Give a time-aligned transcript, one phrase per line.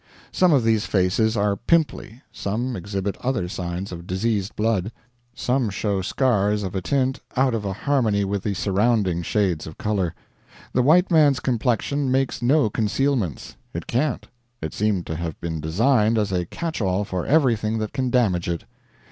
[0.31, 4.91] Some of these faces are pimply; some exhibit other signs of diseased blood;
[5.35, 9.77] some show scars of a tint out of a harmony with the surrounding shades of
[9.77, 10.15] color.
[10.73, 13.57] The white man's complexion makes no concealments.
[13.75, 14.27] It can't.
[14.59, 18.49] It seemed to have been designed as a catch all for everything that can damage
[18.49, 18.63] it.